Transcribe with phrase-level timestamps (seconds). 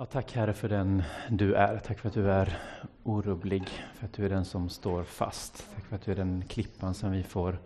[0.00, 1.78] Ja, tack Herre för den du är.
[1.78, 2.58] Tack för att du är
[3.02, 5.66] orubblig, för att du är den som står fast.
[5.74, 7.58] Tack för att du är den klippan som vi får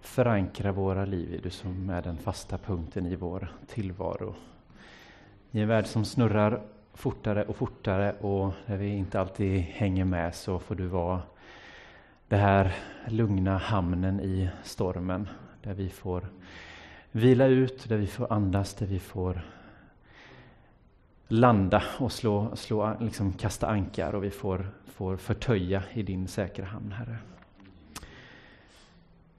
[0.00, 1.38] förankra våra liv i.
[1.38, 4.34] Du som är den fasta punkten i vår tillvaro.
[5.50, 6.62] I en värld som snurrar
[6.94, 11.22] fortare och fortare och där vi inte alltid hänger med så får du vara
[12.28, 12.74] det här
[13.08, 15.28] lugna hamnen i stormen.
[15.62, 16.28] Där vi får
[17.10, 19.42] vila ut, där vi får andas, där vi får
[21.28, 26.64] landa och slå, slå, liksom kasta ankar och vi får, får förtöja i din säkra
[26.64, 27.18] hamn, Herre.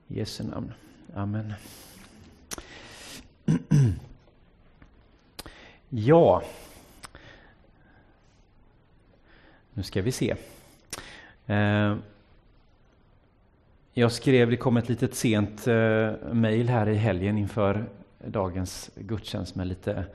[0.07, 0.73] I Jesu namn.
[1.15, 1.53] Amen.
[5.89, 6.43] Ja,
[9.73, 10.35] nu ska vi se.
[11.45, 11.95] Eh,
[13.93, 17.85] jag skrev, det kom ett litet sent eh, mejl här i helgen inför
[18.25, 20.05] dagens gudstjänst med lite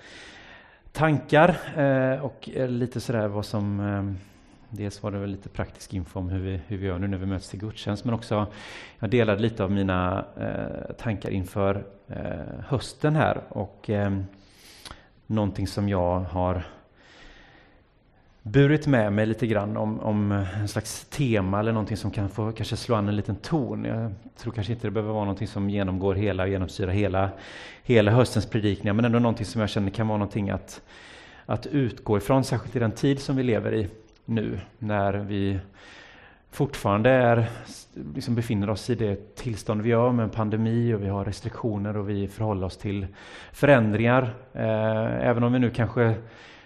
[0.92, 4.28] tankar eh, och eh, lite sådär vad som eh,
[4.74, 7.18] Dels var det väl lite praktisk info om hur vi, hur vi gör nu när
[7.18, 8.46] vi möts till gudstjänst men också
[8.98, 14.18] jag delade lite av mina eh, tankar inför eh, hösten här och eh,
[15.26, 16.62] någonting som jag har
[18.42, 22.52] burit med mig lite grann om, om en slags tema eller någonting som kan få
[22.52, 23.84] kanske slå an en liten ton.
[23.84, 27.30] Jag tror kanske inte det behöver vara någonting som genomgår hela och genomsyrar hela,
[27.82, 30.82] hela höstens predikningar, men ändå någonting som jag känner kan vara någonting att,
[31.46, 33.88] att utgå ifrån, särskilt i den tid som vi lever i
[34.24, 35.58] nu, när vi
[36.50, 37.46] fortfarande är,
[38.14, 41.96] liksom befinner oss i det tillstånd vi gör med en pandemi och vi har restriktioner
[41.96, 43.06] och vi förhåller oss till
[43.52, 44.22] förändringar.
[44.52, 46.14] Eh, även om vi nu kanske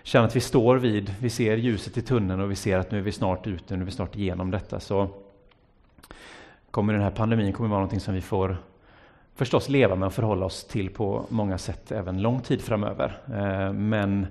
[0.07, 2.99] känner att vi står vid, vi ser ljuset i tunneln och vi ser att nu
[2.99, 5.09] är vi snart ute, nu är vi snart igenom detta, så
[6.71, 8.57] kommer den här pandemin kommer vara någonting som vi får
[9.34, 13.19] förstås leva med och förhålla oss till på många sätt även lång tid framöver.
[13.27, 14.27] Eh, men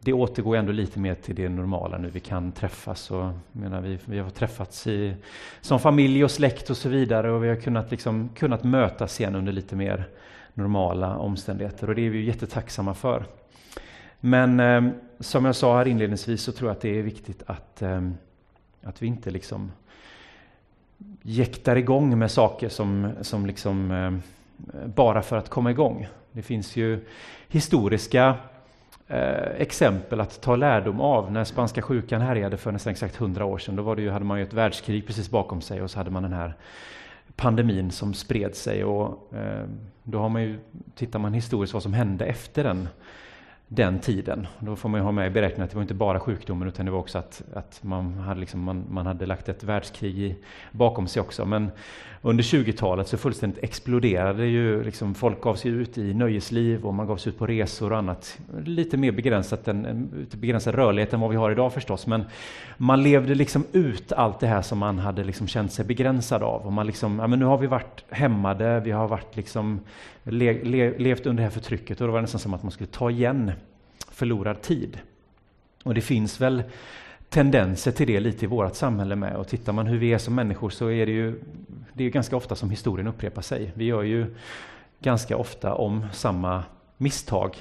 [0.00, 2.10] det återgår ändå lite mer till det normala nu.
[2.10, 5.14] Vi kan träffas och menar, vi, vi har träffats i,
[5.60, 9.34] som familj och släkt och så vidare och vi har kunnat, liksom, kunnat mötas igen
[9.34, 10.08] under lite mer
[10.54, 13.24] normala omständigheter och det är vi jättetacksamma för.
[14.24, 17.82] Men eh, som jag sa här inledningsvis så tror jag att det är viktigt att,
[17.82, 18.08] eh,
[18.82, 19.72] att vi inte liksom
[21.22, 24.12] jäktar igång med saker som, som liksom, eh,
[24.86, 26.08] bara för att komma igång.
[26.32, 27.04] Det finns ju
[27.48, 28.34] historiska
[29.08, 31.32] eh, exempel att ta lärdom av.
[31.32, 34.24] När spanska sjukan härjade för nästan exakt hundra år sedan, då var det ju, hade
[34.24, 36.54] man ju ett världskrig precis bakom sig och så hade man den här
[37.36, 38.84] pandemin som spred sig.
[38.84, 39.64] Och, eh,
[40.02, 40.58] då har man ju,
[40.94, 42.88] tittar man historiskt vad som hände efter den
[43.74, 44.46] den tiden.
[44.58, 46.92] Då får man ha med i beräkningen att det var inte bara sjukdomen utan det
[46.92, 50.36] var också att, att man, hade liksom, man, man hade lagt ett världskrig i,
[50.72, 51.44] bakom sig också.
[51.44, 51.70] Men
[52.24, 57.06] under 20-talet så fullständigt exploderade ju, liksom, folk gav sig ut i nöjesliv och man
[57.06, 58.38] gav sig ut på resor och annat.
[58.64, 62.24] Lite mer begränsat än, begränsad rörlighet än vad vi har idag förstås, men
[62.76, 66.66] man levde liksom ut allt det här som man hade liksom känt sig begränsad av.
[66.66, 69.80] Och man liksom, ja, men nu har vi varit hämmade, vi har varit liksom,
[70.22, 72.72] le, le, levt under det här förtrycket och då var det nästan som att man
[72.72, 73.52] skulle ta igen
[74.10, 74.98] förlorad tid.
[75.84, 76.62] Och det finns väl
[77.32, 79.36] tendenser till det lite i vårt samhälle med.
[79.36, 81.40] Och tittar man hur vi är som människor så är det ju
[81.92, 83.72] det är ganska ofta som historien upprepar sig.
[83.74, 84.34] Vi gör ju
[85.00, 86.64] ganska ofta om samma
[86.96, 87.56] misstag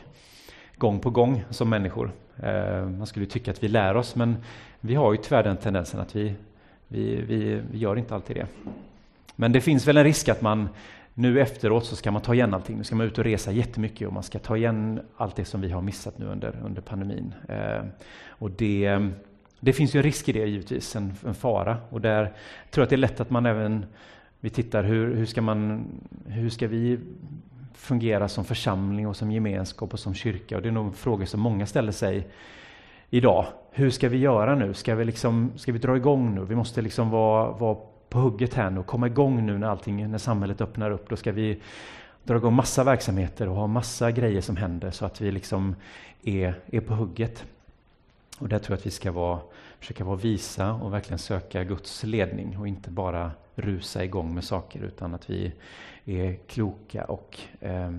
[0.78, 2.12] gång på gång som människor.
[2.44, 4.38] Eh, man skulle tycka att vi lär oss men
[4.80, 6.36] vi har ju tyvärr den tendensen att vi,
[6.88, 8.48] vi, vi, vi gör inte alltid det.
[9.36, 10.70] Men det finns väl en risk att man
[11.14, 12.78] nu efteråt så ska man ta igen allting.
[12.78, 15.62] Nu ska man ut och resa jättemycket och man ska ta igen allt det som
[15.62, 17.34] vi har missat nu under, under pandemin.
[17.50, 17.84] Eh,
[18.28, 19.09] och det,
[19.63, 21.77] det finns ju en risk i det givetvis, en, en fara.
[21.89, 22.23] Och där
[22.72, 23.85] tror jag att det är lätt att man även
[24.39, 25.85] vi tittar hur, hur, ska man,
[26.27, 26.99] hur ska vi
[27.73, 30.55] fungera som församling och som gemenskap och som kyrka?
[30.55, 32.27] Och det är nog frågor som många ställer sig
[33.09, 33.45] idag.
[33.72, 34.73] Hur ska vi göra nu?
[34.73, 36.45] Ska vi, liksom, ska vi dra igång nu?
[36.45, 37.78] Vi måste liksom vara, vara
[38.09, 41.09] på hugget här nu och komma igång nu när, allting, när samhället öppnar upp.
[41.09, 41.61] Då ska vi
[42.23, 45.75] dra igång massa verksamheter och ha massa grejer som händer så att vi liksom
[46.23, 47.45] är, är på hugget.
[48.41, 49.40] Och där tror jag att vi ska vara,
[49.79, 54.84] försöka vara visa och verkligen söka Guds ledning och inte bara rusa igång med saker
[54.84, 55.52] utan att vi
[56.05, 57.91] är kloka och eh,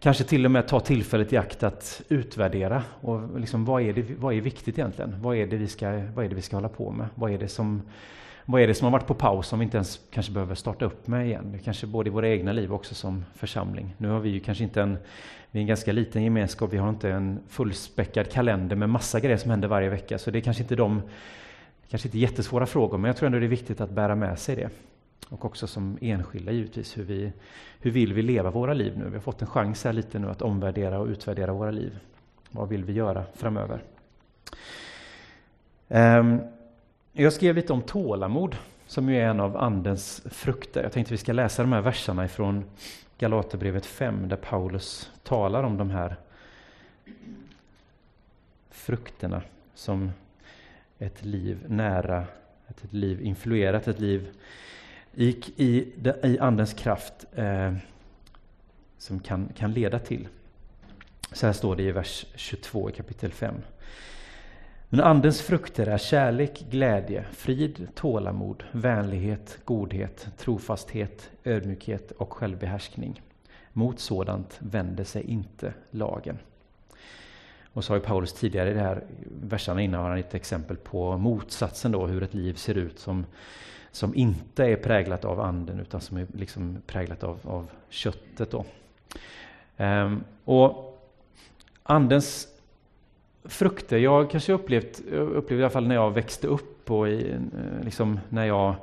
[0.00, 2.82] kanske till och med ta tillfället i akt att utvärdera.
[3.00, 5.22] Och liksom, vad, är det, vad är viktigt egentligen?
[5.22, 7.06] Vad är, det vi ska, vad är det vi ska hålla på med?
[7.14, 7.82] Vad är det som
[8.44, 10.84] vad är det som har varit på paus som vi inte ens kanske behöver starta
[10.84, 11.58] upp med igen?
[11.64, 13.94] Kanske både i våra egna liv också som församling.
[13.98, 14.98] Nu har vi ju kanske inte en,
[15.50, 19.36] vi är en ganska liten gemenskap, vi har inte en fullspäckad kalender med massa grejer
[19.36, 21.02] som händer varje vecka, så det är kanske inte de,
[21.88, 24.56] kanske inte jättesvåra frågor, men jag tror ändå det är viktigt att bära med sig
[24.56, 24.70] det.
[25.28, 27.32] Och också som enskilda givetvis, hur, vi,
[27.80, 29.04] hur vill vi leva våra liv nu?
[29.04, 31.98] Vi har fått en chans här lite nu att omvärdera och utvärdera våra liv.
[32.50, 33.82] Vad vill vi göra framöver?
[35.88, 36.40] Ehm,
[37.12, 38.56] jag skrev lite om tålamod,
[38.90, 40.82] som ju är en av Andens frukter.
[40.82, 42.64] Jag tänkte vi ska läsa de här verserna ifrån
[43.18, 46.16] Galaterbrevet 5, där Paulus talar om de här
[48.70, 49.42] frukterna
[49.74, 50.12] som
[50.98, 52.24] ett liv nära,
[52.68, 54.28] ett liv influerat, ett liv
[55.14, 55.92] i, i,
[56.22, 57.74] i Andens kraft eh,
[58.98, 60.28] som kan, kan leda till.
[61.32, 63.54] Så här står det i vers 22 i kapitel 5.
[64.92, 73.22] Men Andens frukter är kärlek, glädje, frid, tålamod, vänlighet, godhet, trofasthet, ödmjukhet och självbehärskning.
[73.72, 76.38] Mot sådant vänder sig inte lagen.
[77.72, 79.04] Och så har ju Paulus tidigare i de här
[79.42, 83.26] verserna innan har han ett exempel på motsatsen då, hur ett liv ser ut som,
[83.90, 88.50] som inte är präglat av anden utan som är liksom präglat av, av köttet.
[88.50, 88.64] Då.
[89.76, 91.00] Ehm, och
[91.82, 92.48] Andens
[93.44, 97.84] frukter, jag kanske upplevt, upplevde i alla fall när jag växte upp och i, eh,
[97.84, 98.74] liksom när jag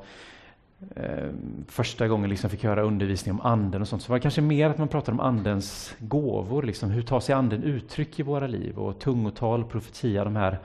[0.95, 1.29] eh,
[1.67, 4.69] första gången liksom fick höra undervisning om anden och sånt, så var det kanske mer
[4.69, 6.89] att man pratade om andens gåvor, liksom.
[6.89, 8.79] Hur tar sig anden uttryck i våra liv?
[8.79, 10.59] Och tungotal, profetia, de här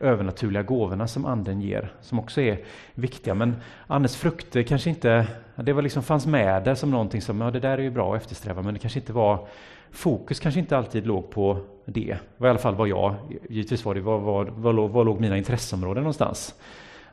[0.00, 2.58] övernaturliga gåvorna som anden ger, som också är
[2.94, 3.34] viktiga.
[3.34, 3.56] Men
[3.86, 7.60] andens frukter kanske inte, det var liksom fanns med där som någonting som, ja det
[7.60, 9.48] där är ju bra att eftersträva, men det kanske inte var
[9.96, 12.16] fokus kanske inte alltid låg på det.
[12.36, 13.14] Var i alla fall var jag,
[13.48, 16.54] givetvis var det, var, var, var, låg, var låg mina intresseområden någonstans?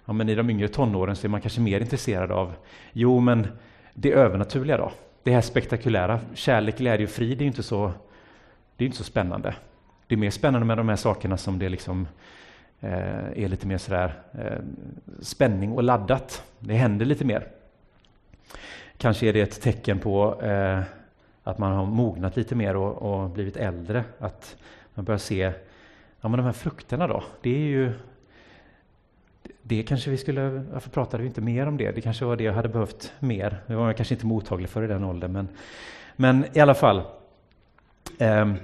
[0.05, 2.53] Ja, men I de yngre tonåren så är man kanske mer intresserad av,
[2.93, 3.47] jo men
[3.93, 4.91] det övernaturliga då?
[5.23, 7.91] Det här spektakulära, kärlek, glädje och frid, det är inte så,
[8.77, 9.55] det är inte så spännande.
[10.07, 12.07] Det är mer spännande med de här sakerna som det liksom
[12.79, 14.59] eh, är lite mer sådär eh,
[15.21, 16.43] spänning och laddat.
[16.59, 17.47] Det händer lite mer.
[18.97, 20.79] Kanske är det ett tecken på eh,
[21.43, 24.03] att man har mognat lite mer och, och, blivit äldre.
[24.19, 24.55] Att
[24.93, 25.51] man börjar se,
[26.21, 27.93] ja men de här frukterna då, det är ju
[29.61, 31.91] det kanske vi skulle, varför pratade vi inte mer om det?
[31.91, 33.57] Det kanske var det jag hade behövt mer.
[33.67, 35.31] Det var jag kanske inte mottaglig för i den åldern.
[35.31, 35.47] Men,
[36.15, 37.01] men i alla fall.
[38.19, 38.55] Um,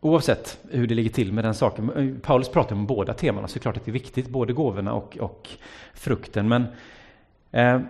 [0.00, 2.20] oavsett hur det ligger till med den saken.
[2.22, 4.92] Paulus pratar om båda temana, så det är klart att det är viktigt, både gåvorna
[4.92, 5.48] och, och
[5.94, 6.48] frukten.
[6.48, 6.66] Men
[7.50, 7.80] eh,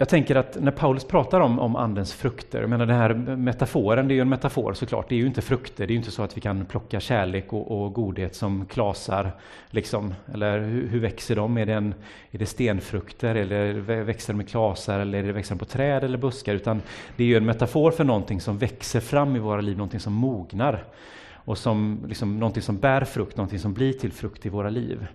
[0.00, 4.08] jag tänker att när Paulus pratar om, om andens frukter, jag menar den här metaforen,
[4.08, 6.10] det är ju en metafor såklart, det är ju inte frukter, det är ju inte
[6.10, 9.32] så att vi kan plocka kärlek och, och godhet som klasar,
[9.70, 10.14] liksom.
[10.32, 11.58] eller hur, hur, växer de?
[11.58, 11.94] Är det, en,
[12.30, 13.72] är det stenfrukter, eller
[14.02, 16.54] växer de i klasar, eller är det växer de på träd eller buskar?
[16.54, 16.82] Utan
[17.16, 20.12] det är ju en metafor för någonting som växer fram i våra liv, någonting som
[20.12, 20.84] mognar,
[21.32, 25.06] och som, liksom, någonting som bär frukt, någonting som blir till frukt i våra liv.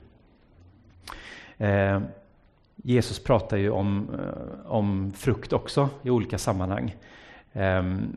[1.57, 2.01] Eh,
[2.85, 6.95] Jesus pratar ju om, eh, om frukt också i olika sammanhang.
[7.53, 8.15] Ehm,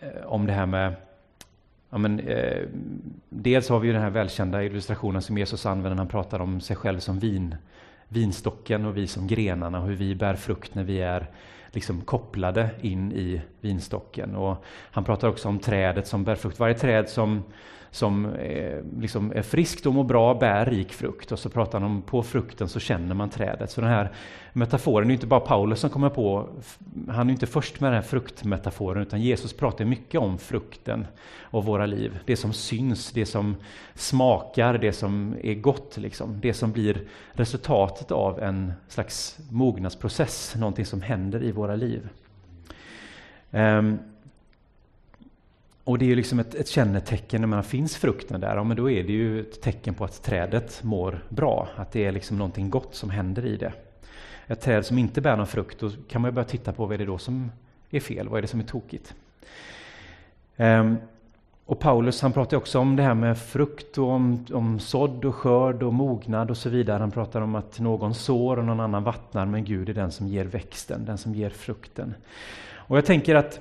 [0.00, 0.94] eh, om det här med
[1.92, 2.62] Ja, men, eh,
[3.28, 6.60] dels har vi ju den här välkända illustrationen som Jesus använder när han pratar om
[6.60, 7.54] sig själv som vin,
[8.08, 11.26] vinstocken och vi som grenarna och hur vi bär frukt när vi är
[11.70, 14.36] liksom kopplade in i vinstocken.
[14.36, 16.58] Och han pratar också om trädet som bär frukt.
[16.58, 17.42] Varje träd som,
[17.90, 21.32] som är, liksom är friskt och mår bra bär rik frukt.
[21.32, 23.70] Och så pratar han om på frukten så känner man trädet.
[23.70, 24.12] Så den här
[24.52, 26.48] metaforen är inte bara Paulus som kommer på,
[27.08, 31.06] han är inte först med den här fruktmetaforen utan Jesus pratar mycket om frukten
[31.40, 32.18] och våra liv.
[32.26, 33.56] Det som syns, det som
[33.94, 36.40] smakar, det som är gott, liksom.
[36.40, 37.02] det som blir
[37.32, 42.08] resultatet av en slags mognadsprocess, någonting som händer i våra liv.
[43.52, 43.98] Um,
[45.84, 48.76] och det är ju liksom ett, ett kännetecken när man finns frukten där, ja, men
[48.76, 52.38] då är det ju ett tecken på att trädet mår bra, att det är liksom
[52.38, 53.72] någonting gott som händer i det.
[54.46, 56.94] Ett träd som inte bär någon frukt, då kan man ju börja titta på vad
[56.94, 57.50] är det då som
[57.90, 59.14] är fel, vad är det som är tokigt?
[60.56, 60.96] Um,
[61.66, 65.34] och Paulus han pratar också om det här med frukt och om, om sådd och
[65.34, 67.00] skörd och mognad och så vidare.
[67.00, 70.28] Han pratar om att någon sår och någon annan vattnar, men Gud är den som
[70.28, 72.14] ger växten, den som ger frukten.
[72.92, 73.60] Och jag tänker att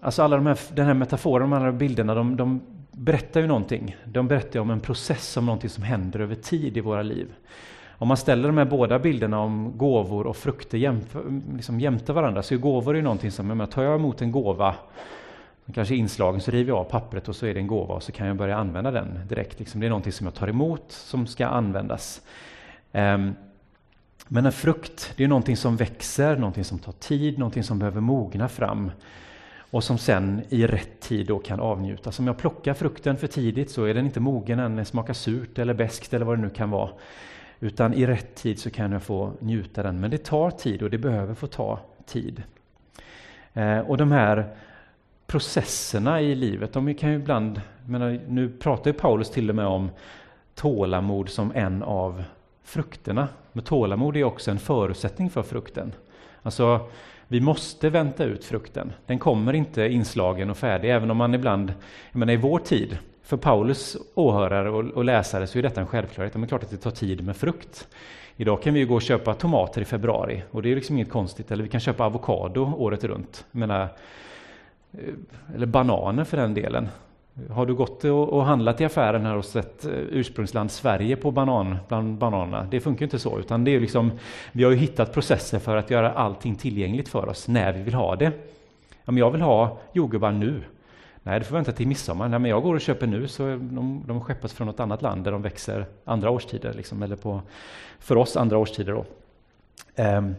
[0.00, 2.60] Alltså alla de här, den här metaforen, de här bilderna, de, de
[2.92, 3.96] berättar ju någonting.
[4.04, 7.34] De berättar om en process, om någonting som händer över tid i våra liv.
[7.88, 12.42] Om man ställer de här båda bilderna om gåvor och frukter jämför, liksom jämte varandra,
[12.42, 14.74] så är gåvor ju någonting som, jag menar, tar jag emot en gåva,
[15.74, 18.12] kanske inslagen, så river jag av pappret och så är det en gåva och så
[18.12, 19.58] kan jag börja använda den direkt.
[19.58, 22.22] Liksom det är någonting som jag tar emot, som ska användas.
[22.92, 23.34] Um,
[24.28, 28.00] men en frukt, det är någonting som växer, någonting som tar tid, någonting som behöver
[28.00, 28.90] mogna fram
[29.70, 32.18] och som sen i rätt tid då kan avnjutas.
[32.18, 35.58] Om jag plockar frukten för tidigt så är den inte mogen än, den smakar surt
[35.58, 36.90] eller beskt eller vad det nu kan vara.
[37.60, 40.00] Utan i rätt tid så kan jag få njuta den.
[40.00, 42.42] Men det tar tid och det behöver få ta tid.
[43.54, 44.56] Eh, och de här
[45.26, 49.66] processerna i livet, de kan ju ibland, menar, nu pratar ju Paulus till och med
[49.66, 49.90] om
[50.54, 52.24] tålamod som en av
[52.66, 53.28] frukterna.
[53.52, 55.92] Men tålamod är också en förutsättning för frukten.
[56.42, 56.80] Alltså,
[57.28, 58.92] vi måste vänta ut frukten.
[59.06, 61.72] Den kommer inte inslagen och färdig, även om man ibland,
[62.12, 65.86] jag menar i vår tid, för Paulus åhörare och, och läsare så är detta en
[65.86, 66.32] självklarhet.
[66.32, 67.88] Det är klart att det tar tid med frukt.
[68.36, 71.50] Idag kan vi gå och köpa tomater i februari och det är liksom inget konstigt.
[71.50, 73.44] Eller vi kan köpa avokado året runt.
[73.50, 73.82] menar,
[74.92, 76.88] eh, eller bananer för den delen.
[77.50, 81.76] Har du gått och handlat i affären här och sett eh, ursprungsland Sverige på banan,
[81.88, 82.66] bland bananerna?
[82.70, 84.12] Det funkar inte så, utan det är liksom,
[84.52, 87.94] vi har ju hittat processer för att göra allting tillgängligt för oss när vi vill
[87.94, 88.32] ha det.
[89.04, 90.62] Ja, men jag vill ha jordgubbar nu.
[91.22, 92.28] Nej, det får vänta till midsommar.
[92.28, 95.24] Nej, men jag går och köper nu, så de, de skeppas från något annat land
[95.24, 97.40] där de växer andra årstider, liksom, eller på,
[97.98, 98.92] för oss andra årstider.
[98.92, 99.04] Då.
[100.02, 100.34] Um,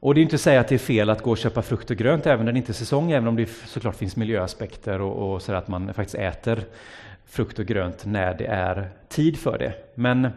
[0.00, 1.90] och det är inte att säga att det är fel att gå och köpa frukt
[1.90, 5.32] och grönt även när det inte är säsong, även om det såklart finns miljöaspekter och,
[5.32, 6.64] och så att man faktiskt äter
[7.26, 9.74] frukt och grönt när det är tid för det.
[9.94, 10.28] Men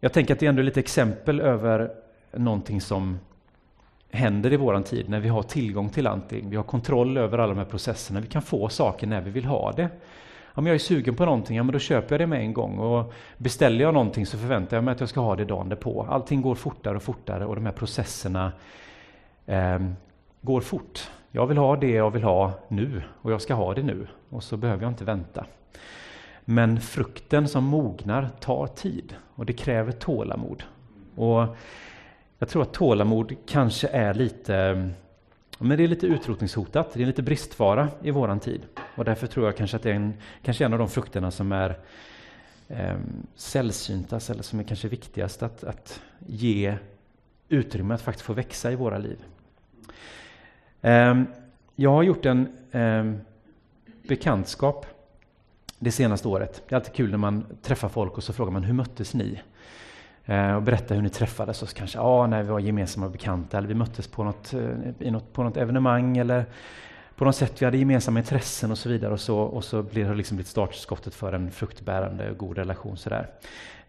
[0.00, 1.90] jag tänker att det är ändå lite exempel över
[2.32, 3.18] någonting som
[4.10, 6.50] händer i våran tid när vi har tillgång till allting.
[6.50, 8.20] Vi har kontroll över alla de här processerna.
[8.20, 9.88] Vi kan få saker när vi vill ha det.
[10.56, 12.78] Om jag är sugen på någonting, ja, men då köper jag det med en gång.
[12.78, 16.06] Och beställer jag någonting så förväntar jag mig att jag ska ha det dagen därpå.
[16.10, 18.52] Allting går fortare och fortare och de här processerna
[19.46, 19.78] eh,
[20.40, 21.10] går fort.
[21.30, 24.42] Jag vill ha det jag vill ha nu och jag ska ha det nu och
[24.42, 25.44] så behöver jag inte vänta.
[26.44, 30.62] Men frukten som mognar tar tid och det kräver tålamod.
[31.16, 31.56] Och
[32.38, 34.90] jag tror att tålamod kanske är lite
[35.58, 38.60] men det är lite utrotningshotat, det är lite bristvara i våran tid.
[38.96, 41.52] Och därför tror jag kanske att det är en, kanske en av de frukterna som
[41.52, 41.78] är
[42.68, 42.96] eh,
[43.34, 46.76] sällsyntast eller som är kanske viktigast att, att ge
[47.48, 49.18] utrymme att faktiskt få växa i våra liv.
[50.80, 51.22] Eh,
[51.74, 53.12] jag har gjort en eh,
[54.08, 54.86] bekantskap
[55.78, 56.62] det senaste året.
[56.68, 59.40] Det är alltid kul när man träffar folk och så frågar man hur möttes ni?
[60.26, 63.68] Eh, och berätta hur ni träffades och kanske ja, när vi var gemensamma bekanta eller
[63.68, 64.60] vi möttes på något, eh,
[64.98, 66.44] i något, på något evenemang eller
[67.16, 70.08] på något sätt vi hade gemensamma intressen och så vidare och så, och så blir
[70.08, 72.96] det liksom blivit startskottet för en fruktbärande och god relation.
[72.96, 73.28] Sådär.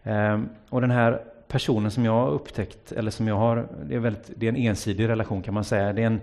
[0.02, 3.98] Ehm, och den här personen som jag har upptäckt, eller som jag har, det är,
[3.98, 5.92] väldigt, det är en ensidig relation kan man säga.
[5.92, 6.20] Det är en,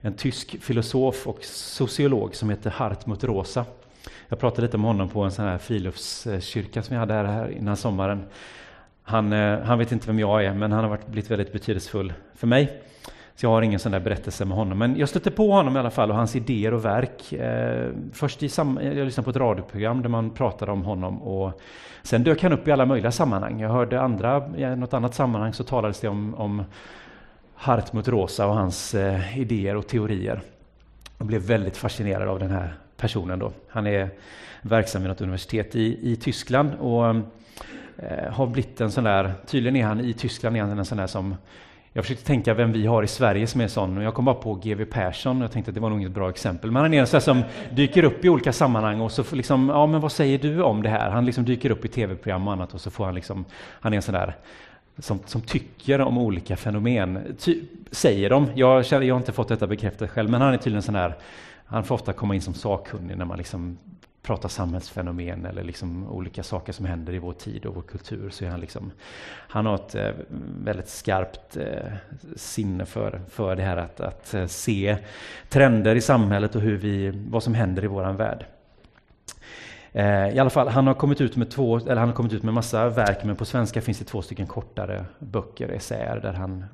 [0.00, 3.64] en tysk filosof och sociolog som heter Hartmut Rosa.
[4.28, 7.48] Jag pratade lite om honom på en sån här friluftskyrka som vi hade här, här
[7.48, 8.24] innan sommaren.
[9.08, 12.12] Han, eh, han vet inte vem jag är, men han har varit, blivit väldigt betydelsefull
[12.34, 12.82] för mig.
[13.34, 14.78] Så jag har ingen sån där berättelse med honom.
[14.78, 17.32] Men jag stötte på honom i alla fall och hans idéer och verk.
[17.32, 21.60] Eh, först i sam jag lyssnade på ett radioprogram där man pratade om honom och
[22.02, 23.60] sen dök han upp i alla möjliga sammanhang.
[23.60, 26.62] Jag hörde andra, i något annat sammanhang så talades det om, om
[27.54, 30.40] Hartmut Rosa och hans eh, idéer och teorier.
[31.18, 33.38] Jag blev väldigt fascinerad av den här personen.
[33.38, 33.52] Då.
[33.68, 34.10] Han är
[34.62, 37.14] verksam vid något universitet i, i Tyskland och
[37.98, 40.98] eh, har blivit en sån där, tydligen är han i Tyskland är han en sån
[40.98, 41.34] där som
[41.96, 44.34] jag försökte tänka vem vi har i Sverige som är sån och jag kom bara
[44.34, 45.36] på GW Persson.
[45.36, 46.70] och Jag tänkte att det var nog inget bra exempel.
[46.70, 49.86] Men han är en sån som dyker upp i olika sammanhang och så liksom, ja
[49.86, 51.10] men vad säger du om det här?
[51.10, 53.44] Han liksom dyker upp i tv-program och annat och så får han liksom,
[53.80, 54.36] han är en sån där
[54.98, 57.36] som, som tycker om olika fenomen.
[57.38, 58.46] Ty, säger de.
[58.54, 61.14] Jag, jag har inte fått detta bekräftat själv, men han är tydligen sån här,
[61.66, 63.78] han får ofta komma in som sakkunnig när man liksom
[64.26, 68.44] pratar samhällsfenomen eller liksom olika saker som händer i vår tid och vår kultur så
[68.44, 68.92] är han liksom,
[69.48, 70.10] han har ett eh,
[70.64, 71.92] väldigt skarpt eh,
[72.36, 74.96] sinne för, för det här att, att eh, se
[75.48, 78.44] trender i samhället och hur vi, vad som händer i våran värld.
[80.32, 82.54] I alla fall, han har kommit ut med två, eller han har kommit ut med
[82.54, 86.64] massa verk, men på svenska finns det två stycken kortare böcker, essäer, där han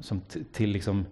[0.00, 0.20] som
[0.52, 1.06] till liksom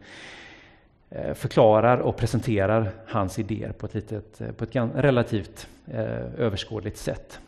[1.12, 6.00] Eh, förklarar och presenterar hans idéer på ett, litet, eh, på ett relativt eh,
[6.38, 7.40] överskådligt sätt.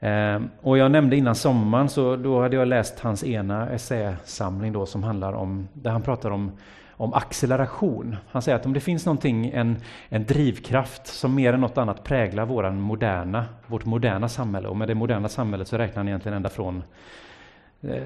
[0.00, 4.86] Ehm, och jag nämnde innan sommaren, så då hade jag läst hans ena essäsamling då
[4.86, 6.52] som handlar om, där han pratar om,
[6.90, 8.16] om acceleration.
[8.28, 9.76] Han säger att om det finns någonting, en,
[10.08, 14.88] en drivkraft som mer än något annat präglar våran moderna, vårt moderna samhälle, och med
[14.88, 16.82] det moderna samhället så räknar han egentligen ända från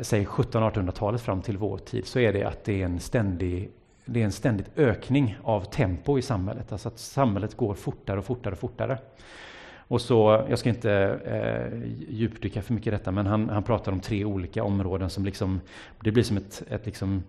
[0.00, 3.70] säg 1700-1800-talet fram till vår tid, så är det att det är en ständig
[4.04, 8.24] det är en ständig ökning av tempo i samhället, alltså att samhället går fortare och
[8.24, 8.98] fortare och fortare.
[9.88, 10.92] Och så, jag ska inte
[11.24, 15.24] eh, djupdyka för mycket i detta, men han, han pratar om tre olika områden som
[15.24, 15.60] liksom,
[16.00, 17.22] det blir som ett, ett liksom,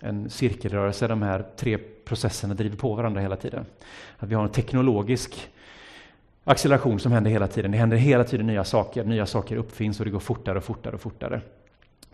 [0.00, 3.64] en cirkelrörelse, de här tre processerna driver på varandra hela tiden.
[4.18, 5.50] Att vi har en teknologisk
[6.44, 7.70] acceleration som händer hela tiden.
[7.70, 10.94] Det händer hela tiden nya saker, nya saker uppfinns och det går fortare och fortare
[10.94, 11.40] och fortare.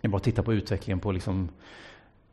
[0.01, 1.49] Det är bara att titta på utvecklingen på liksom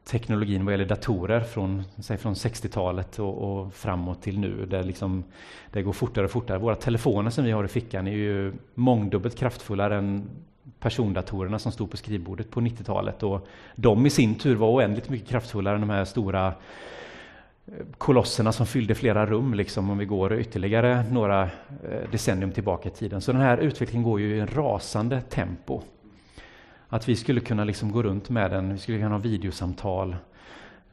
[0.06, 1.84] teknologin vad gäller datorer från,
[2.18, 4.66] från 60-talet och, och, framåt till nu.
[4.66, 5.24] Där liksom,
[5.70, 6.58] det går fortare och fortare.
[6.58, 10.28] Våra telefoner som vi har i fickan är ju mångdubbelt kraftfullare än
[10.80, 13.22] persondatorerna som stod på skrivbordet på 90-talet.
[13.22, 16.46] Och de i sin tur var oändligt mycket kraftfullare än de här stora
[17.66, 22.88] eh, kolosserna som fyllde flera rum, liksom, om vi går ytterligare några eh, decennium tillbaka
[22.88, 23.20] i tiden.
[23.20, 25.82] Så den här utvecklingen går ju i en rasande tempo.
[26.88, 30.16] Att vi skulle kunna liksom gå runt med den, vi skulle kunna ha videosamtal,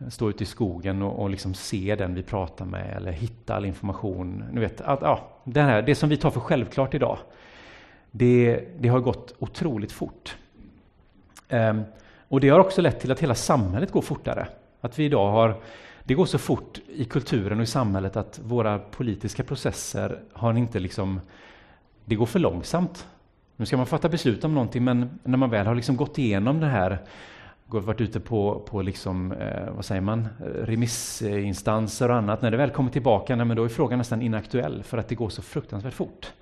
[0.09, 3.65] stå ute i skogen och, och liksom se den vi pratar med eller hitta all
[3.65, 4.43] information.
[4.51, 7.17] Ni vet, att, ja, det, här, det som vi tar för självklart idag,
[8.11, 10.37] det, det har gått otroligt fort.
[11.49, 11.83] Um,
[12.27, 14.47] och det har också lett till att hela samhället går fortare.
[14.81, 15.61] Att vi idag har,
[16.03, 20.79] det går så fort i kulturen och i samhället att våra politiska processer har inte
[20.79, 21.21] liksom,
[22.05, 23.07] det går för långsamt.
[23.55, 26.59] Nu ska man fatta beslut om någonting men när man väl har liksom gått igenom
[26.59, 26.99] det här
[27.65, 32.41] varit ute på, på liksom, eh, vad säger man, eh, remissinstanser och annat.
[32.41, 35.15] När det väl kommer tillbaka, nej, men då är frågan nästan inaktuell för att det
[35.15, 36.33] går så fruktansvärt fort.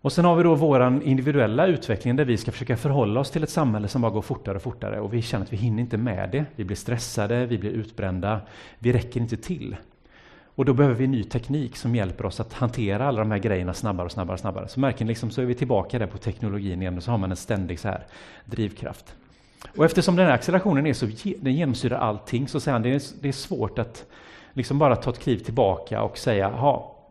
[0.00, 3.42] Och sen har vi då vår individuella utveckling där vi ska försöka förhålla oss till
[3.42, 5.96] ett samhälle som bara går fortare och fortare och vi känner att vi hinner inte
[5.96, 6.44] med det.
[6.56, 8.40] Vi blir stressade, vi blir utbrända,
[8.78, 9.76] vi räcker inte till.
[10.54, 13.74] Och då behöver vi ny teknik som hjälper oss att hantera alla de här grejerna
[13.74, 14.68] snabbare och snabbare och snabbare.
[14.68, 17.18] Så märker ni liksom, så är vi tillbaka där på teknologin igen och så har
[17.18, 18.06] man en ständig så här
[18.44, 19.14] drivkraft.
[19.76, 21.06] Och eftersom den här accelerationen är så,
[21.40, 24.06] den genomsyrar allting så säger han det är, det är svårt att
[24.52, 26.52] liksom bara ta ett kliv tillbaka och säga,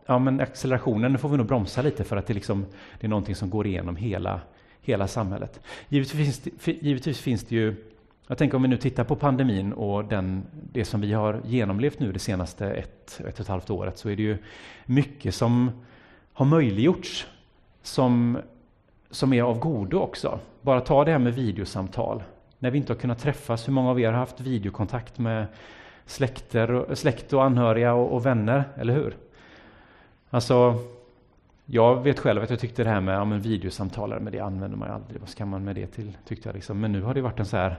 [0.06, 2.66] ja men accelerationen, nu får vi nog bromsa lite för att det, liksom,
[3.00, 4.40] det är någonting som går igenom hela,
[4.80, 5.60] hela samhället.
[5.88, 7.76] Givetvis, givetvis finns det ju
[8.26, 12.00] jag tänker om vi nu tittar på pandemin och den, det som vi har genomlevt
[12.00, 14.38] nu det senaste ett, ett och ett halvt året så är det ju
[14.86, 15.70] mycket som
[16.32, 17.26] har möjliggjorts
[17.82, 18.38] som,
[19.10, 20.40] som är av godo också.
[20.60, 22.22] Bara ta det här med videosamtal.
[22.58, 25.46] När vi inte har kunnat träffas, hur många av er har haft videokontakt med
[26.06, 29.16] släkter, släkt och anhöriga och, och vänner, eller hur?
[30.30, 30.78] Alltså,
[31.66, 34.78] jag vet själv att jag tyckte det här med ja, men videosamtalare, men det använder
[34.78, 35.20] man ju aldrig.
[35.20, 36.16] Vad ska man med det till?
[36.28, 36.80] Tyckte jag liksom.
[36.80, 37.76] Men nu har det varit en så här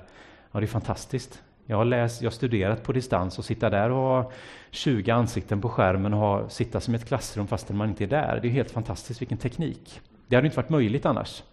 [0.55, 1.41] Ja, det är fantastiskt.
[1.65, 4.31] Jag har, läst, jag har studerat på distans och sitta där och ha
[4.71, 8.07] 20 ansikten på skärmen och ha, sitta som i ett klassrum fastän man inte är
[8.07, 8.39] där.
[8.41, 10.01] Det är helt fantastiskt, vilken teknik.
[10.27, 11.43] Det hade inte varit möjligt annars.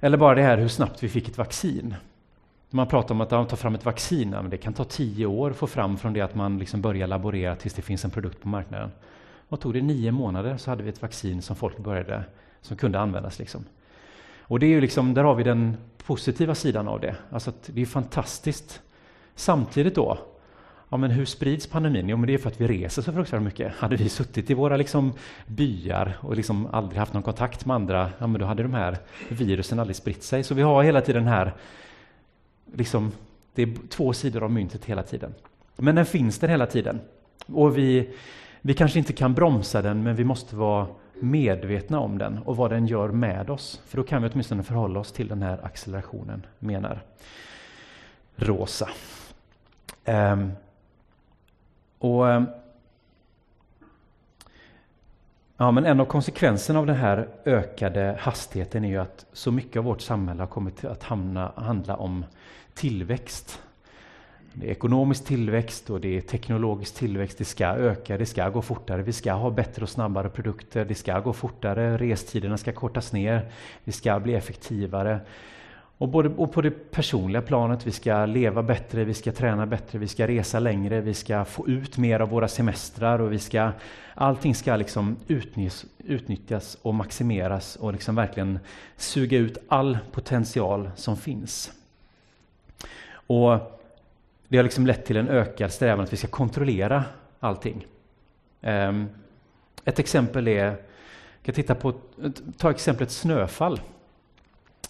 [0.00, 1.94] Eller bara det här hur snabbt vi fick ett vaccin.
[2.70, 5.56] Man pratar om att ta fram ett vaccin, men det kan ta tio år att
[5.56, 8.48] få fram från det att man liksom börjar laborera tills det finns en produkt på
[8.48, 8.90] marknaden.
[9.48, 9.82] Vad tog det?
[9.82, 12.24] Nio månader så hade vi ett vaccin som folk började,
[12.60, 13.38] som kunde användas.
[13.38, 13.64] Liksom.
[14.42, 15.76] Och det är ju liksom, där har vi den
[16.06, 17.16] positiva sidan av det.
[17.30, 18.82] Alltså att det är fantastiskt.
[19.34, 20.18] Samtidigt då,
[20.88, 22.08] ja men hur sprids pandemin?
[22.08, 23.72] Jo men det är för att vi reser så fruktansvärt mycket.
[23.72, 25.12] Hade vi suttit i våra liksom
[25.46, 28.98] byar och liksom aldrig haft någon kontakt med andra, ja men då hade de här
[29.28, 30.44] virusen aldrig spritt sig.
[30.44, 31.54] Så vi har hela tiden här,
[32.74, 33.12] liksom,
[33.54, 35.34] det är två sidor av myntet hela tiden.
[35.76, 37.00] Men den finns där hela tiden.
[37.46, 38.10] Och vi,
[38.60, 40.86] vi kanske inte kan bromsa den, men vi måste vara
[41.22, 43.80] medvetna om den och vad den gör med oss.
[43.86, 47.02] För då kan vi åtminstone förhålla oss till den här accelerationen, menar
[48.36, 48.88] Rosa.
[50.04, 50.52] Um,
[51.98, 52.46] och ehm,
[55.62, 59.76] Ja, men en av konsekvenserna av den här ökade hastigheten är ju att så mycket
[59.76, 62.24] av vårt samhälle har kommit att hamna, handla om
[62.74, 63.62] tillväxt.
[64.54, 67.38] Det är ekonomisk tillväxt och det är teknologisk tillväxt.
[67.38, 69.02] Det ska öka, det ska gå fortare.
[69.02, 70.84] Vi ska ha bättre och snabbare produkter.
[70.84, 71.96] Det ska gå fortare.
[71.96, 73.50] Restiderna ska kortas ner.
[73.84, 75.20] Vi ska bli effektivare.
[75.98, 79.98] Och, både, och på det personliga planet, vi ska leva bättre, vi ska träna bättre,
[79.98, 83.72] vi ska resa längre, vi ska få ut mer av våra semestrar och vi ska,
[84.14, 88.58] allting ska liksom utnyttjas, utnyttjas och maximeras och liksom verkligen
[88.96, 91.72] suga ut all potential som finns.
[93.12, 93.78] Och
[94.52, 97.04] det har liksom lett till en ökad strävan att vi ska kontrollera
[97.40, 97.86] allting.
[98.60, 99.08] Um,
[99.84, 100.76] ett exempel är,
[101.42, 101.92] jag titta på,
[102.56, 103.80] ta exemplet snöfall.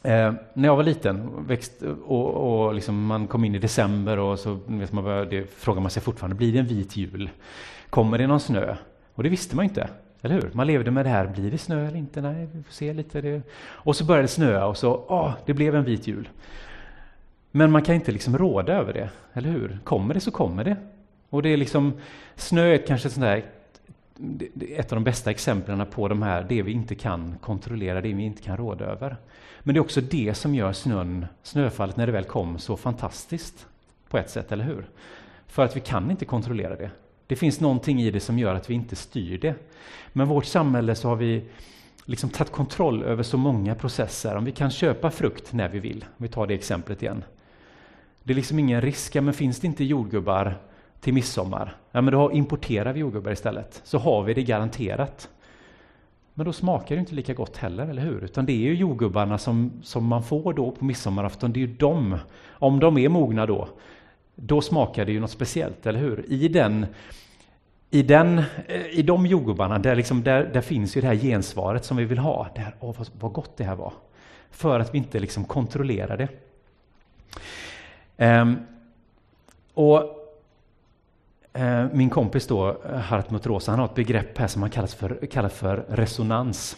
[0.02, 4.38] Eh, när jag var liten växt, och, och liksom man kom in i december och
[4.38, 7.30] så vet man det frågar man sig fortfarande, blir det en vit jul?
[7.90, 8.76] Kommer det någon snö?
[9.14, 9.88] Och det visste man inte,
[10.22, 10.50] eller hur?
[10.52, 12.20] Man levde med det här, blir det snö eller inte?
[12.20, 13.20] Nej, vi får se lite.
[13.20, 13.42] Det.
[13.62, 16.28] Och så började det snöa och så, åh, det blev en vit jul.
[17.54, 19.78] Men man kan inte liksom råda över det, eller hur?
[19.84, 20.76] Kommer det så kommer det.
[21.30, 21.92] Och det är liksom,
[22.36, 23.44] snö är kanske sånt där,
[24.68, 28.22] ett av de bästa exemplen på de här, det vi inte kan kontrollera, det vi
[28.22, 29.16] inte kan råda över.
[29.60, 33.66] Men det är också det som gör snön, snöfallet när det väl kom så fantastiskt
[34.08, 34.84] på ett sätt, eller hur?
[35.46, 36.90] För att vi kan inte kontrollera det.
[37.26, 39.54] Det finns någonting i det som gör att vi inte styr det.
[40.12, 41.44] Men vårt samhälle så har vi
[42.04, 44.36] liksom tagit kontroll över så många processer.
[44.36, 47.24] Om vi kan köpa frukt när vi vill, om vi tar det exemplet igen,
[48.22, 50.56] det är liksom ingen risk, ja, men finns det inte jordgubbar
[51.00, 55.28] till midsommar, ja, men då importerar vi jordgubbar istället, så har vi det garanterat.
[56.34, 58.24] Men då smakar det inte lika gott heller, eller hur?
[58.24, 61.74] Utan det är ju jordgubbarna som, som man får då på midsommarafton, det är ju
[61.74, 62.18] de,
[62.50, 63.68] om de är mogna då,
[64.34, 66.24] då smakar det ju något speciellt, eller hur?
[66.28, 66.86] I den
[67.94, 71.84] i, den, eh, i de jordgubbarna, där, liksom, där, där finns ju det här gensvaret
[71.84, 72.48] som vi vill ha.
[72.54, 73.92] Det här, åh, vad, vad gott det här var.
[74.50, 76.28] För att vi inte liksom kontrollerar det.
[78.16, 78.58] Um,
[79.74, 80.02] och
[81.58, 85.26] uh, Min kompis då, Hartmut Rosa, han har ett begrepp här som han kallar för,
[85.26, 86.76] kallar för resonans.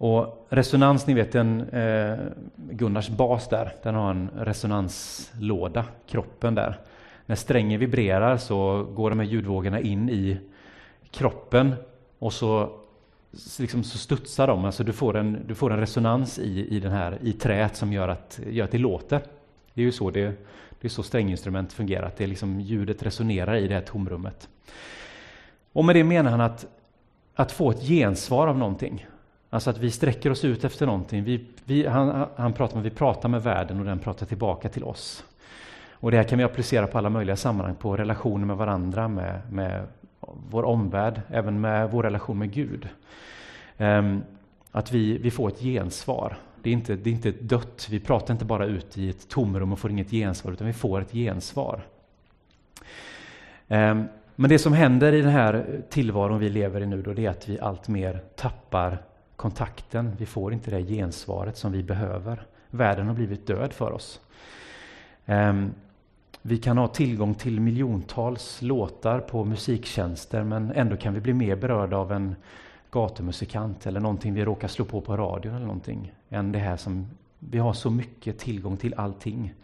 [0.00, 2.18] Och resonans, ni vet den eh,
[2.56, 6.78] Gunnars bas där, den har en resonanslåda, kroppen där.
[7.26, 10.38] När strängen vibrerar så går de här ljudvågorna in i
[11.10, 11.74] kroppen
[12.18, 12.70] och så,
[13.58, 14.64] liksom, så studsar de.
[14.64, 17.92] Alltså du får en, du får en resonans i, i, den här, i träet som
[17.92, 19.20] gör att, gör att det låter.
[19.74, 20.24] Det är ju så, det,
[20.80, 24.48] det är så stränginstrument fungerar, att det liksom, ljudet resonerar i det här tomrummet.
[25.72, 26.66] Och med det menar han att,
[27.34, 29.06] att få ett gensvar av någonting.
[29.50, 31.24] Alltså att vi sträcker oss ut efter någonting.
[31.24, 34.84] Vi, vi, han, han pratar med, vi pratar med världen och den pratar tillbaka till
[34.84, 35.24] oss.
[35.92, 39.40] Och det här kan vi applicera på alla möjliga sammanhang, på relationer med varandra, med,
[39.52, 39.86] med
[40.20, 42.88] vår omvärld, även med vår relation med Gud.
[43.78, 44.22] Um,
[44.70, 46.36] att vi, vi får ett gensvar.
[46.62, 49.72] Det är, inte, det är inte dött, vi pratar inte bara ut i ett tomrum
[49.72, 51.82] och får inget gensvar, utan vi får ett gensvar.
[53.68, 54.04] Ehm,
[54.36, 57.30] men det som händer i den här tillvaron vi lever i nu, då, det är
[57.30, 59.02] att vi allt mer tappar
[59.36, 60.12] kontakten.
[60.18, 62.46] Vi får inte det gensvaret som vi behöver.
[62.70, 64.20] Världen har blivit död för oss.
[65.26, 65.70] Ehm,
[66.42, 71.56] vi kan ha tillgång till miljontals låtar på musiktjänster men ändå kan vi bli mer
[71.56, 72.36] berörda av en
[72.90, 77.10] gatumusikant eller någonting vi råkar slå på på radion eller någonting än det här som
[77.38, 79.54] vi har så mycket tillgång till allting.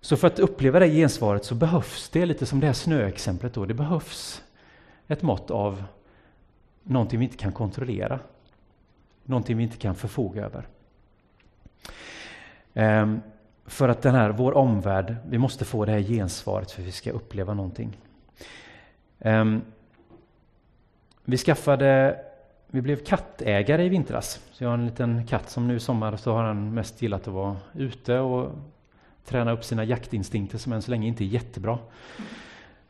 [0.00, 3.66] Så för att uppleva det gensvaret så behövs det, lite som det här snöexemplet då,
[3.66, 4.42] det behövs
[5.06, 5.84] ett mått av
[6.82, 8.20] någonting vi inte kan kontrollera.
[9.24, 10.66] Någonting vi inte kan förfoga över.
[12.74, 13.20] Ehm,
[13.66, 16.92] för att den här, vår omvärld, vi måste få det här gensvaret för att vi
[16.92, 17.96] ska uppleva någonting.
[19.18, 19.62] Ehm,
[21.28, 22.18] vi skaffade,
[22.66, 24.40] vi blev kattägare i vintras.
[24.52, 27.28] Så jag har en liten katt som nu i sommar så har han mest gillat
[27.28, 28.52] att vara ute och
[29.24, 31.78] träna upp sina jaktinstinkter som än så länge inte är jättebra.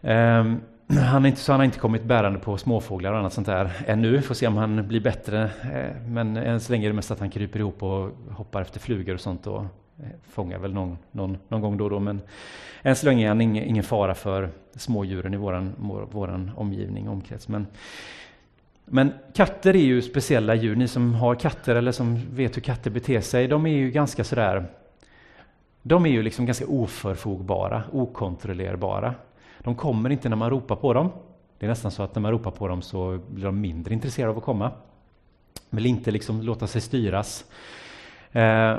[0.01, 3.46] Um, han, är inte, så han har inte kommit bärande på småfåglar och annat sånt
[3.46, 4.22] där ännu.
[4.22, 5.51] Får se om han blir bättre.
[5.72, 8.81] Ehm, men än så länge är det mest att han kryper ihop och hoppar efter
[8.81, 9.61] flugor och sånt och
[9.99, 12.20] eh, fångar väl någon, någon, någon gång då och då, men
[12.83, 17.09] än så länge är han ingen, ingen fara för smådjuren i våran, vår, våran omgivning,
[17.09, 17.49] omkrets.
[17.49, 17.66] Men,
[18.87, 20.77] men katter är ju speciella djur.
[20.77, 24.25] Ni som har katter eller som vet hur katter beter sig, de är ju ganska
[24.25, 24.66] sådär
[25.88, 29.14] de är ju liksom ganska oförfogbara, okontrollerbara.
[29.59, 31.11] De kommer inte när man ropar på dem.
[31.59, 34.31] Det är nästan så att när man ropar på dem så blir de mindre intresserade
[34.31, 34.70] av att komma.
[35.70, 37.44] Vill inte liksom låta sig styras.
[38.33, 38.77] Eh,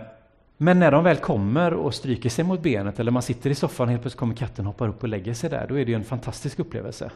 [0.58, 3.84] men när de väl kommer och stryker sig mot benet eller man sitter i soffan
[3.84, 5.91] och helt plötsligt kommer katten och hoppar upp och lägger sig där, då är det
[5.91, 7.12] ju en fantastisk upplevelse.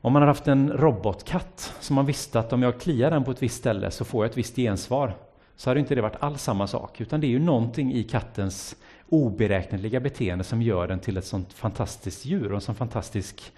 [0.00, 3.30] Om man har haft en robotkatt som man visste att om jag kliar den på
[3.30, 5.16] ett visst ställe så får jag ett visst gensvar,
[5.56, 8.76] så hade inte det varit alls samma sak, utan det är ju någonting i kattens
[9.08, 13.52] oberäkneliga beteende som gör den till ett sånt fantastiskt djur och en sån fantastisk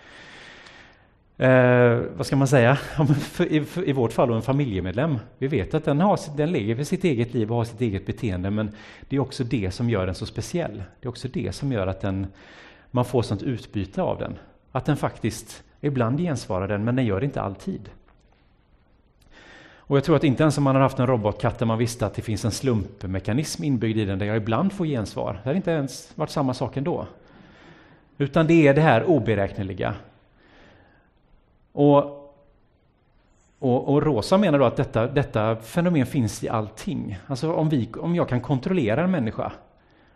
[1.36, 2.78] eh, vad ska man säga,
[3.38, 5.18] I, i vårt fall en familjemedlem.
[5.38, 8.50] Vi vet att den, har, den lever sitt eget liv och har sitt eget beteende,
[8.50, 8.70] men
[9.08, 10.82] det är också det som gör den så speciell.
[11.00, 12.26] Det är också det som gör att den,
[12.90, 14.38] man får sånt utbyte av den.
[14.72, 17.90] Att den faktiskt, ibland gensvarar den, men den gör det inte alltid.
[19.74, 22.06] Och jag tror att inte ens om man har haft en robotkatt där man visste
[22.06, 25.56] att det finns en slumpmekanism inbyggd i den där jag ibland får gensvar, det hade
[25.56, 27.06] inte ens varit samma sak ändå.
[28.18, 29.94] Utan det är det här oberäkneliga,
[31.72, 31.98] och,
[33.58, 37.18] och, och, Rosa menar då att detta, detta fenomen finns i allting.
[37.26, 39.52] Alltså om, vi, om jag kan kontrollera en människa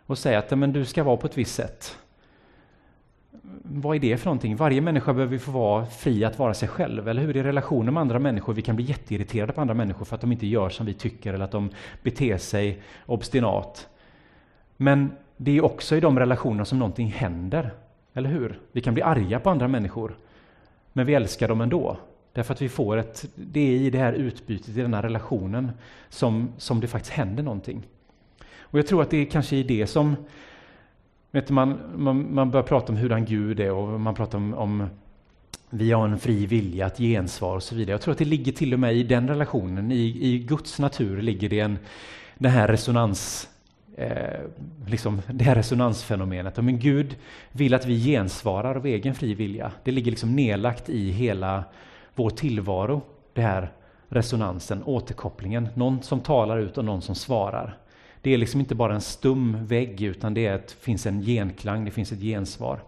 [0.05, 1.97] och säga att men du ska vara på ett visst sätt.
[3.63, 4.55] Vad är det för någonting?
[4.55, 7.37] Varje människa behöver få vara fri att vara sig själv, eller hur?
[7.37, 10.31] I relationer med andra människor, vi kan bli jätteirriterade på andra människor för att de
[10.31, 11.69] inte gör som vi tycker eller att de
[12.03, 13.87] beter sig obstinat.
[14.77, 17.71] Men det är också i de relationerna som någonting händer,
[18.13, 18.59] eller hur?
[18.71, 20.15] Vi kan bli arga på andra människor
[20.97, 21.97] men vi älskar dem ändå.
[22.33, 25.71] Därför att vi får ett, det är i det här utbytet, i den här relationen,
[26.09, 27.87] som, som det faktiskt händer någonting.
[28.57, 30.15] Och jag tror att det är kanske i det som
[31.35, 34.87] vet man, man, man börjar prata om hurdan Gud är och man pratar om, om
[35.69, 37.93] vi har en fri vilja, att gensvar och så vidare.
[37.93, 41.21] Jag tror att det ligger till och med i den relationen, i, i Guds natur
[41.21, 41.77] ligger det en,
[42.37, 43.49] den här resonans
[43.97, 44.39] eh,
[44.87, 46.57] liksom det här resonansfenomenet.
[46.57, 47.15] Men Gud
[47.51, 49.71] vill att vi gensvarar av egen fri vilja.
[49.83, 51.63] Det ligger liksom nedlagt i hela
[52.15, 53.01] vår tillvaro,
[53.33, 53.71] det här
[54.09, 55.67] resonansen, återkopplingen.
[55.73, 57.77] Någon som talar ut och någon som svarar.
[58.25, 61.85] Det är liksom inte bara en stum vägg utan det är ett, finns en genklang,
[61.85, 62.79] det finns ett gensvar.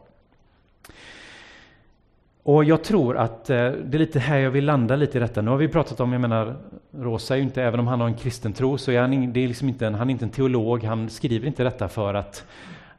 [2.43, 5.41] Och jag tror att eh, det är lite här jag vill landa lite i detta.
[5.41, 6.55] Nu har vi pratat om, jag menar,
[6.91, 9.43] Rosa är ju inte, även om han har en kristen tro, så är han, det
[9.43, 12.45] är liksom inte en, han är inte en teolog, han skriver inte detta för att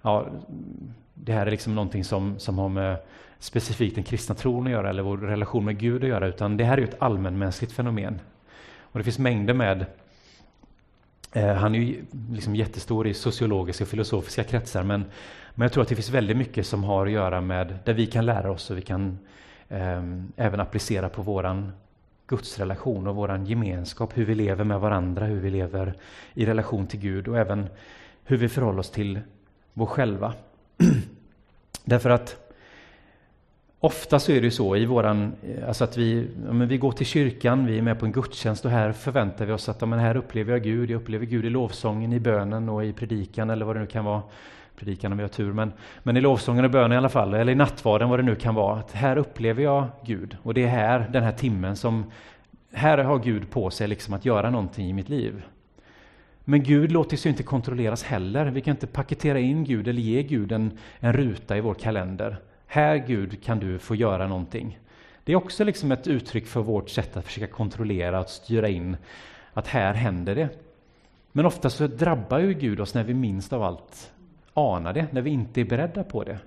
[0.03, 0.27] ja,
[1.15, 2.97] det här är liksom någonting som, som har med
[3.39, 6.65] specifikt den kristna tron att göra eller vår relation med Gud att göra, utan det
[6.65, 8.21] här är ju ett allmänmänskligt fenomen.
[8.81, 9.87] Och det finns mängder med
[11.33, 15.05] Eh, han är ju liksom jättestor i sociologiska och filosofiska kretsar, men,
[15.55, 18.07] men jag tror att det finns väldigt mycket som har att göra med där vi
[18.07, 19.19] kan lära oss och vi kan
[19.69, 20.03] eh,
[20.37, 21.73] även applicera på våran
[22.27, 25.95] gudsrelation och våran gemenskap, hur vi lever med varandra, hur vi lever
[26.35, 27.69] i relation till Gud och även
[28.25, 29.21] hur vi förhåller oss till
[29.73, 30.35] vår själva.
[31.85, 32.48] Därför att
[33.81, 36.93] Ofta så är det ju så i våran, eh, alltså att vi, ja, vi går
[36.93, 39.87] till kyrkan, vi är med på en gudstjänst och här förväntar vi oss att ja,
[39.87, 43.51] men här upplever jag Gud, jag upplever Gud i lovsången, i bönen och i predikan
[43.51, 44.23] eller vad det nu kan vara.
[44.77, 47.53] Predikan om vi har tur, men, men i lovsången och bönen i alla fall, eller
[47.53, 48.79] i nattvarden vad det nu kan vara.
[48.79, 52.05] Att här upplever jag Gud och det är här, den här timmen som,
[52.73, 55.43] här har Gud på sig liksom att göra någonting i mitt liv.
[56.45, 58.47] Men Gud låter sig inte kontrolleras heller.
[58.47, 62.39] Vi kan inte paketera in Gud eller ge Gud en, en ruta i vår kalender.
[62.71, 64.79] Här Gud kan du få göra någonting.
[65.25, 68.97] Det är också liksom ett uttryck för vårt sätt att försöka kontrollera och styra in
[69.53, 70.49] att här händer det.
[71.33, 74.13] Men ofta så drabbar ju Gud oss när vi minst av allt
[74.55, 76.39] anar det, när vi inte är beredda på det.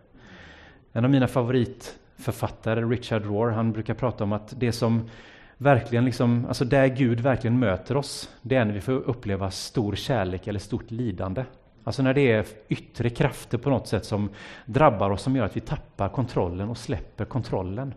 [0.93, 5.09] En av mina favoritförfattare, Richard Rohr, han brukar prata om att det som
[5.57, 9.95] verkligen liksom, alltså där Gud verkligen möter oss, det är när vi får uppleva stor
[9.95, 11.43] kärlek eller stort lidande.
[11.83, 14.29] Alltså när det är yttre krafter på något sätt som
[14.65, 17.93] drabbar oss, som gör att vi tappar kontrollen och släpper kontrollen.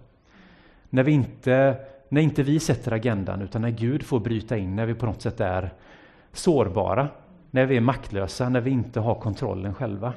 [0.90, 1.76] När, vi inte,
[2.08, 5.22] när inte vi sätter agendan, utan när Gud får bryta in, när vi på något
[5.22, 5.72] sätt är
[6.32, 7.08] sårbara,
[7.50, 10.12] när vi är maktlösa, när vi inte har kontrollen själva.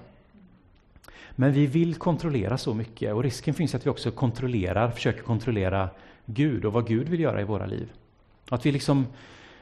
[1.32, 5.90] Men vi vill kontrollera så mycket och risken finns att vi också kontrollerar, försöker kontrollera
[6.26, 7.92] Gud och vad Gud vill göra i våra liv.
[8.50, 9.08] Att vi liksom,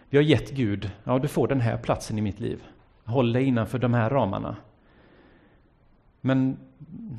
[0.10, 2.64] vi har gett Gud, ja du får den här platsen i mitt liv.
[3.06, 4.56] Håll dig innanför de här ramarna.
[6.22, 6.58] Men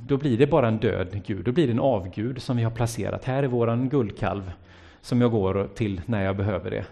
[0.07, 2.71] då blir det bara en död Gud, då blir det en avgud som vi har
[2.71, 3.25] placerat.
[3.25, 4.53] Här är våran guldkalv
[5.01, 6.85] som jag går till när jag behöver det.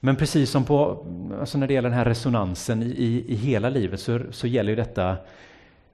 [0.00, 1.06] Men precis som på,
[1.40, 4.76] alltså när det gäller den här resonansen i, i hela livet så, så gäller ju
[4.76, 5.16] detta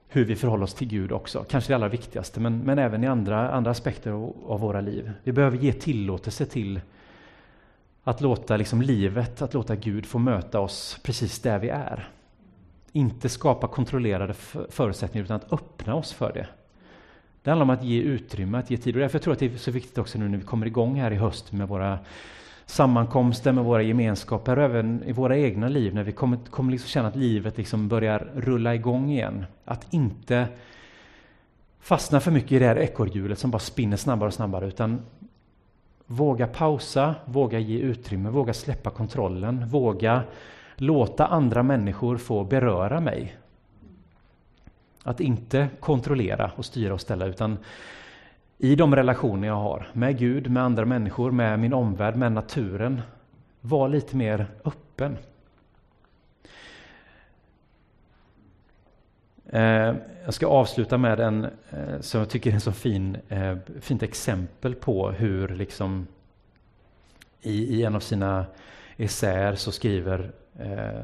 [0.07, 1.45] hur vi förhåller oss till Gud också.
[1.49, 5.11] Kanske det allra viktigaste, men, men även i andra, andra aspekter av, av våra liv.
[5.23, 6.81] Vi behöver ge tillåtelse till
[8.07, 12.09] att låta liksom livet, att låta Gud få möta oss precis där vi är.
[12.91, 14.33] Inte skapa kontrollerade
[14.69, 16.47] förutsättningar utan att öppna oss för det.
[17.43, 18.95] Det handlar om att ge utrymme, att ge tid.
[18.95, 20.95] Och därför tror jag att det är så viktigt också nu när vi kommer igång
[20.95, 21.99] här i höst med våra
[22.65, 26.89] sammankomster, med våra gemenskaper och även i våra egna liv när vi kommer, kommer liksom
[26.89, 29.45] känna att livet liksom börjar rulla igång igen.
[29.65, 30.47] Att inte
[31.79, 35.01] fastna för mycket i det här ekorrhjulet som bara spinner snabbare och snabbare utan
[36.07, 40.23] Våga pausa, våga ge utrymme, våga släppa kontrollen, våga
[40.75, 43.37] låta andra människor få beröra mig.
[45.03, 47.57] Att inte kontrollera och styra och ställa utan
[48.57, 53.01] i de relationer jag har med Gud, med andra människor, med min omvärld, med naturen,
[53.61, 55.17] var lite mer öppen.
[59.49, 63.57] Eh, jag ska avsluta med en eh, som jag tycker är en så fin, eh,
[63.81, 66.07] fint exempel på hur liksom
[67.41, 68.45] i, i en av sina
[68.97, 71.03] essäer så skriver eh,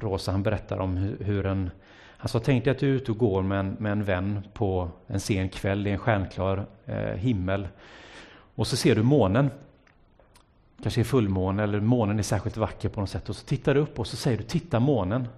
[0.00, 1.70] Rosa, han berättar om hur, hur en
[2.18, 4.04] alltså han sa, tänk dig att du är ute och går med en, med en
[4.04, 7.68] vän på en sen kväll i en stjärnklar eh, himmel.
[8.54, 9.50] Och så ser du månen.
[10.82, 13.28] Kanske är fullmåne eller månen är särskilt vacker på något sätt.
[13.28, 15.28] Och så tittar du upp och så säger du, titta månen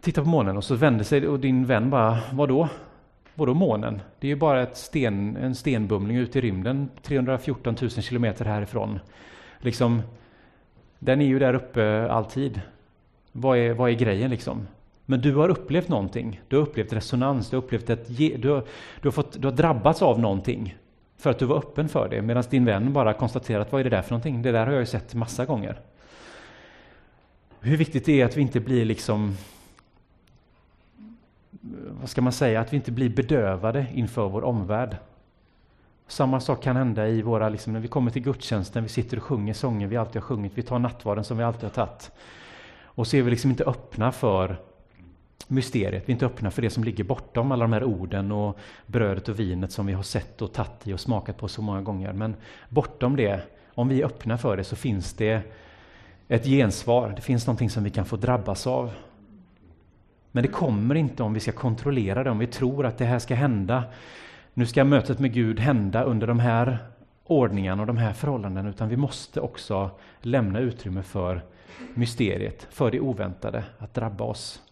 [0.00, 2.68] tittar på månen och så vänder sig och din vän bara, vadå?
[3.34, 4.00] Vadå månen?
[4.20, 8.98] Det är ju bara ett sten, en stenbumling ute i rymden 314 000 kilometer härifrån.
[9.58, 10.02] Liksom,
[10.98, 12.60] den är ju där uppe alltid.
[13.32, 14.66] Vad är, vad är grejen liksom?
[15.06, 16.40] Men du har upplevt någonting.
[16.48, 18.64] Du har upplevt resonans, du har, upplevt ett, du har,
[19.00, 20.76] du har, fått, du har drabbats av någonting
[21.18, 22.22] för att du var öppen för det.
[22.22, 24.42] Medan din vän bara konstaterat, vad är det där för någonting?
[24.42, 25.80] Det där har jag ju sett massa gånger.
[27.60, 29.36] Hur viktigt det är att vi inte blir liksom
[32.00, 34.96] vad ska man säga, att vi inte blir bedövade inför vår omvärld.
[36.06, 39.22] Samma sak kan hända i våra, liksom, när vi kommer till gudstjänsten, vi sitter och
[39.22, 42.10] sjunger sånger vi alltid har sjungit, vi tar nattvarden som vi alltid har tagit.
[42.82, 44.56] Och så är vi liksom inte öppna för
[45.48, 48.58] mysteriet, vi är inte öppna för det som ligger bortom alla de här orden och
[48.86, 51.82] brödet och vinet som vi har sett och tagit i och smakat på så många
[51.82, 52.12] gånger.
[52.12, 52.36] Men
[52.68, 53.40] bortom det,
[53.74, 55.42] om vi är öppna för det så finns det
[56.28, 58.90] ett gensvar, det finns någonting som vi kan få drabbas av.
[60.32, 63.18] Men det kommer inte om vi ska kontrollera det, om vi tror att det här
[63.18, 63.84] ska hända.
[64.54, 66.78] Nu ska mötet med Gud hända under de här
[67.24, 71.42] ordningarna och de här förhållandena, utan vi måste också lämna utrymme för
[71.94, 74.62] mysteriet, för det oväntade, att drabba oss.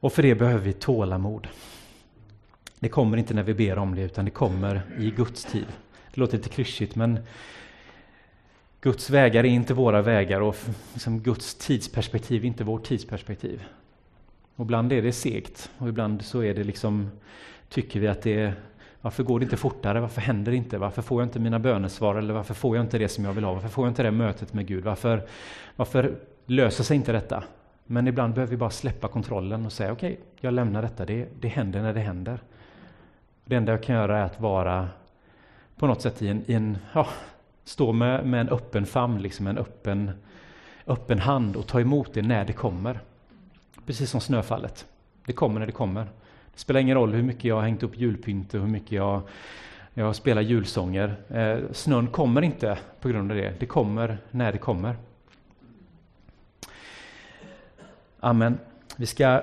[0.00, 1.48] Och för det behöver vi tålamod.
[2.78, 5.66] Det kommer inte när vi ber om det, utan det kommer i Guds tid.
[6.14, 7.18] Det låter lite klyschigt, men
[8.80, 10.56] Guds vägar är inte våra vägar och
[10.92, 13.64] liksom Guds tidsperspektiv är inte vårt tidsperspektiv.
[14.56, 17.10] Och ibland är det segt och ibland så är det liksom,
[17.68, 18.54] tycker vi att det är
[19.00, 20.00] varför går det inte fortare?
[20.00, 20.78] Varför händer det inte?
[20.78, 22.14] Varför får jag inte mina bönesvar?
[22.14, 23.52] Eller varför får jag inte det som jag vill ha?
[23.52, 24.84] Varför får jag inte det mötet med Gud?
[24.84, 25.22] Varför,
[25.76, 26.14] varför
[26.46, 27.44] löser sig inte detta?
[27.86, 31.06] Men ibland behöver vi bara släppa kontrollen och säga okej, okay, jag lämnar detta.
[31.06, 32.40] Det, det händer när det händer.
[33.44, 34.88] Det enda jag kan göra är att vara
[35.76, 37.06] på något sätt i en, i en ja,
[37.70, 40.10] stå med, med en öppen famn, liksom en öppen,
[40.86, 43.00] öppen hand och ta emot det när det kommer.
[43.86, 44.86] Precis som snöfallet.
[45.26, 46.04] Det kommer när det kommer.
[46.54, 49.22] Det spelar ingen roll hur mycket jag har hängt upp julpynt och hur mycket jag,
[49.94, 51.16] jag spelar julsånger.
[51.28, 53.54] Eh, snön kommer inte på grund av det.
[53.58, 54.96] Det kommer när det kommer.
[58.20, 58.58] Amen.
[58.96, 59.42] Vi ska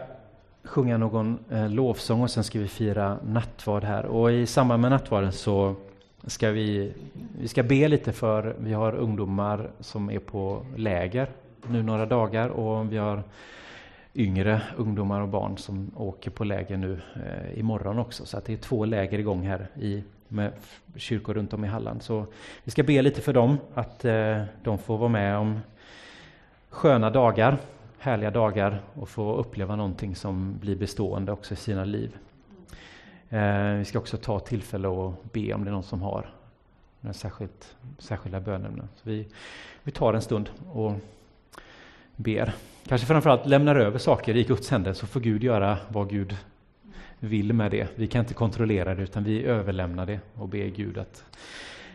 [0.64, 4.06] sjunga någon eh, lovsång och sen ska vi fira nattvard här.
[4.06, 5.76] Och i samband med nattvarden så
[6.28, 6.94] ska vi,
[7.40, 11.30] vi ska be lite för, vi har ungdomar som är på läger
[11.68, 13.24] nu några dagar och vi har
[14.16, 18.26] yngre ungdomar och barn som åker på läger nu eh, imorgon också.
[18.26, 20.52] Så att det är två läger igång här i, med
[20.96, 22.04] kyrkor runt om i Halland.
[22.04, 22.26] Så
[22.64, 25.60] vi ska be lite för dem, att eh, de får vara med om
[26.70, 27.58] sköna dagar,
[27.98, 32.18] härliga dagar och få uppleva någonting som blir bestående också i sina liv.
[33.30, 36.30] Eh, vi ska också ta tillfälle och be om det är någon som har
[37.02, 38.90] några särskilt, särskilda bönämnen.
[38.96, 39.28] Så vi,
[39.84, 40.94] vi tar en stund och
[42.16, 42.54] ber.
[42.88, 46.38] Kanske framförallt lämnar över saker i Guds händer så får Gud göra vad Gud
[47.20, 47.88] vill med det.
[47.96, 51.24] Vi kan inte kontrollera det utan vi överlämnar det och ber Gud att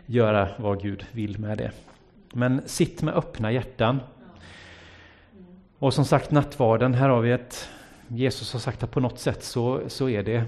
[0.05, 1.71] göra vad Gud vill med det.
[2.33, 3.99] Men sitt med öppna hjärtan.
[5.79, 7.69] Och som sagt nattvarden, här har vi ett
[8.07, 10.43] Jesus har sagt att på något sätt så, så är det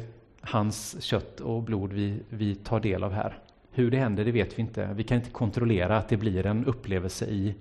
[0.45, 3.37] hans kött och blod vi, vi tar del av här.
[3.71, 4.93] Hur det händer, det vet vi inte.
[4.95, 7.55] Vi kan inte kontrollera att det blir en upplevelse i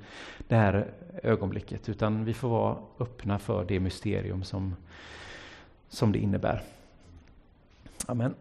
[0.49, 0.87] det här
[1.23, 4.77] ögonblicket, utan vi får vara öppna för det mysterium som,
[5.89, 6.63] som det innebär.
[8.07, 8.35] Amen.